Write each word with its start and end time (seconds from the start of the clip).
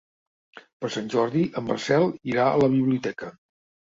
Per 0.85 0.89
Sant 0.95 1.11
Jordi 1.13 1.43
en 1.61 1.67
Marcel 1.67 2.05
irà 2.31 2.47
a 2.47 2.57
la 2.63 2.71
biblioteca. 2.77 3.31